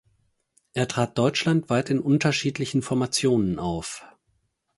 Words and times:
Er 0.73 0.87
trat 0.87 1.15
deutschlandweit 1.19 1.91
in 1.91 1.99
unterschiedlichen 1.99 2.81
Formationen 2.81 3.59
auf. 3.59 4.03